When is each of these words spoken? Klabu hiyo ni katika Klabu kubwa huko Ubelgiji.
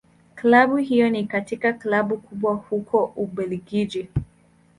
Klabu 0.35 0.75
hiyo 0.77 1.09
ni 1.09 1.25
katika 1.25 1.73
Klabu 1.73 2.17
kubwa 2.17 2.55
huko 2.55 3.03
Ubelgiji. 3.15 4.09